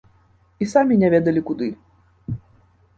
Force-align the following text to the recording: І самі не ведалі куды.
І 0.63 0.67
самі 0.71 0.97
не 1.05 1.11
ведалі 1.17 1.45
куды. 1.51 1.71